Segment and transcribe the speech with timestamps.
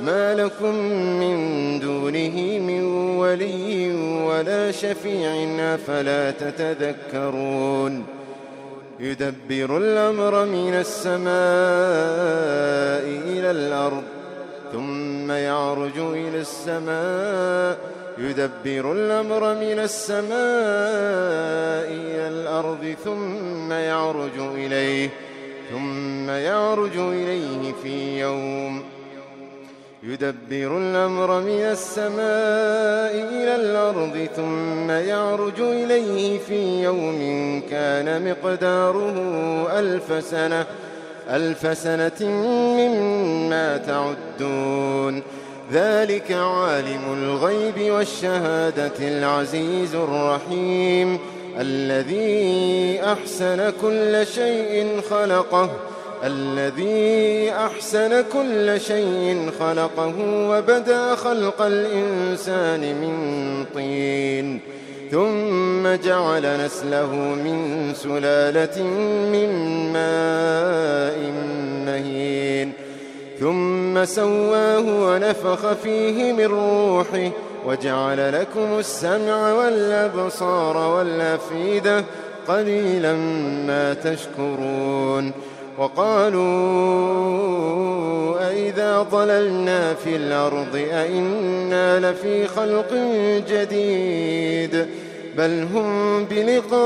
[0.00, 0.74] ما لكم
[1.20, 2.84] من دونه من
[3.18, 5.32] ولي ولا شفيع
[5.74, 8.04] أفلا تتذكرون.
[9.00, 11.22] يدبر الأمر من السماء
[13.28, 14.02] إلى الأرض
[14.72, 17.78] ثم يعرج إلى السماء.
[18.18, 20.32] يدبر الأمر من السماء
[21.88, 25.08] إلى الأرض ثم يعرج إليه
[25.70, 28.82] ثم يعرج إليه في يوم
[30.04, 40.66] يدبر الأمر من السماء إلى الأرض ثم يعرج إليه في يوم كان مقداره ألف سنة
[41.30, 42.28] ألف سنة
[42.78, 45.22] مما تعدون.
[45.72, 51.18] ذلك عالم الغيب والشهادة العزيز الرحيم
[51.58, 55.70] الذي أحسن كل شيء خلقه.
[56.24, 63.14] الذي أحسن كل شيء خلقه وبدأ خلق الإنسان من
[63.74, 64.60] طين
[65.10, 68.82] ثم جعل نسله من سلالة
[69.32, 69.48] من
[69.92, 71.18] ماء
[71.86, 72.72] مهين
[73.40, 77.30] ثم سواه ونفخ فيه من روحه
[77.66, 82.04] وجعل لكم السمع والأبصار والأفئدة
[82.48, 83.12] قليلا
[83.66, 85.32] ما تشكرون.
[85.82, 86.42] وقالوا
[88.48, 92.94] أئذا ضللنا في الأرض أئنا لفي خلق
[93.48, 94.86] جديد
[95.36, 96.82] بل هم بلقاء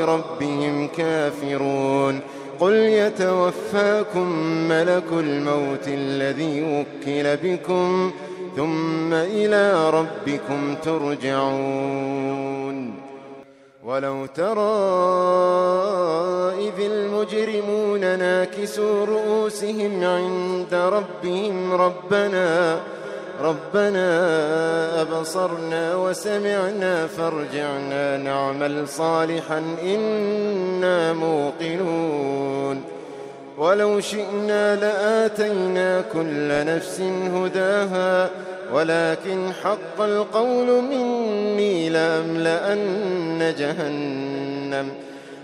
[0.00, 2.20] ربهم كافرون
[2.60, 4.28] قل يتوفاكم
[4.68, 8.12] ملك الموت الذي وكل بكم
[8.56, 12.26] ثم إلى ربكم ترجعون
[13.84, 15.45] ولو ترى
[18.16, 21.72] المجرمون ناكسوا رؤوسهم عند ربهم.
[21.72, 22.80] ربنا
[23.42, 32.82] ربنا أبصرنا وسمعنا فارجعنا نعمل صالحا إنا موقنون.
[33.58, 37.00] ولو شئنا لآتينا كل نفس
[37.34, 38.30] هداها
[38.72, 44.88] ولكن حق القول مني لأملأن جهنم.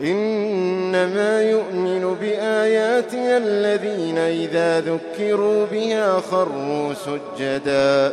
[0.00, 8.12] إنما يؤمن بآياتنا الذين إذا ذكروا بها خروا سجدا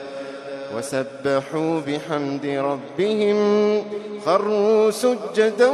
[0.78, 3.84] وسبحوا بحمد ربهم
[4.26, 5.72] خروا سجدا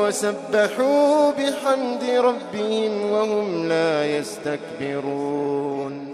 [0.00, 6.13] وسبحوا بحمد ربهم وهم لا يستكبرون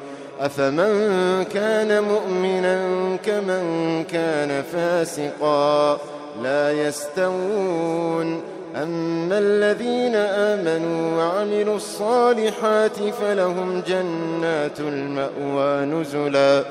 [0.41, 2.77] أفمن كان مؤمنا
[3.25, 3.63] كمن
[4.03, 5.97] كان فاسقا
[6.43, 8.41] لا يستوون
[8.75, 16.63] أما الذين آمنوا وعملوا الصالحات فلهم جنات المأوى نزلا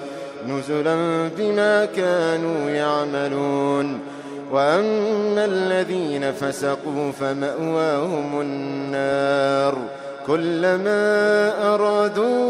[0.49, 3.99] نزلا بما كانوا يعملون.
[4.53, 9.79] وأما الذين فسقوا فمأواهم النار.
[10.27, 12.50] كلما أرادوا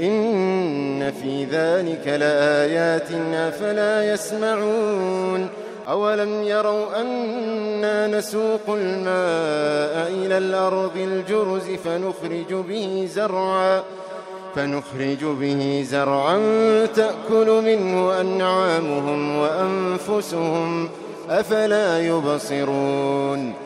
[0.00, 5.48] إن في ذلك لآيات أفلا يسمعون
[5.88, 13.82] أولم يروا أنا نسوق الماء إلى الأرض الجرز فنخرج به زرعا
[14.54, 16.38] فنخرج به زرعا
[16.86, 20.88] تأكل منه أنعامهم وأنفسهم
[21.30, 23.65] أفلا يبصرون